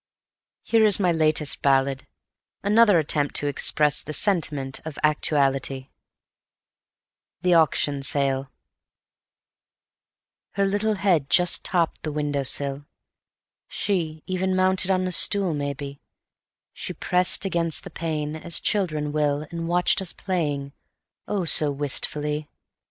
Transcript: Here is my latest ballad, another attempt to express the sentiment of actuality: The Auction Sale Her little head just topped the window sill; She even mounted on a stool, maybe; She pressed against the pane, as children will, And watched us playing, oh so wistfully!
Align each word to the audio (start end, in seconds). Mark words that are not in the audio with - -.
Here 0.63 0.83
is 0.83 0.99
my 0.99 1.11
latest 1.11 1.61
ballad, 1.61 2.07
another 2.63 2.97
attempt 2.97 3.35
to 3.35 3.45
express 3.45 4.01
the 4.01 4.13
sentiment 4.13 4.79
of 4.83 4.97
actuality: 5.03 5.89
The 7.43 7.53
Auction 7.53 8.01
Sale 8.01 8.49
Her 10.53 10.65
little 10.65 10.95
head 10.95 11.29
just 11.29 11.63
topped 11.63 12.01
the 12.01 12.11
window 12.11 12.41
sill; 12.41 12.87
She 13.67 14.23
even 14.25 14.55
mounted 14.55 14.89
on 14.89 15.05
a 15.05 15.11
stool, 15.11 15.53
maybe; 15.53 16.01
She 16.73 16.93
pressed 16.93 17.45
against 17.45 17.83
the 17.83 17.91
pane, 17.91 18.35
as 18.35 18.59
children 18.59 19.11
will, 19.11 19.43
And 19.51 19.67
watched 19.67 20.01
us 20.01 20.13
playing, 20.13 20.73
oh 21.27 21.45
so 21.45 21.69
wistfully! 21.69 22.49